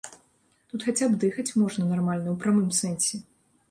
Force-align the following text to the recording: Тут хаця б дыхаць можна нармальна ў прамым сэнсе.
Тут 0.71 0.85
хаця 0.87 1.09
б 1.13 1.21
дыхаць 1.25 1.55
можна 1.65 1.89
нармальна 1.93 2.25
ў 2.31 2.35
прамым 2.45 2.69
сэнсе. 2.85 3.27